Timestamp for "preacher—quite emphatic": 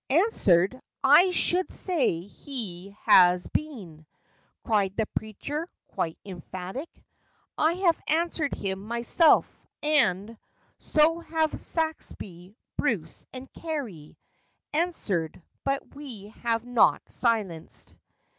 5.13-6.89